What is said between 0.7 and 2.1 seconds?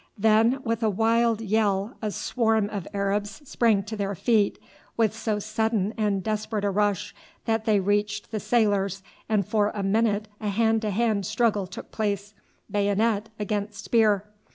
a wild yell a